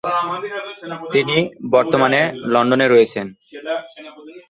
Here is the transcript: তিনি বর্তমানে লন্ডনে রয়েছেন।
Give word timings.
তিনি 1.13 1.37
বর্তমানে 1.73 2.19
লন্ডনে 2.53 2.87
রয়েছেন। 2.87 3.27